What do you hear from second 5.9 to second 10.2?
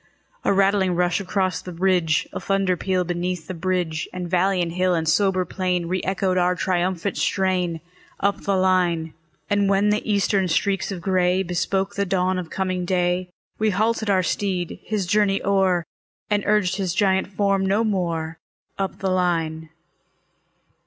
echoed our triumphant strain, Up the line. And when the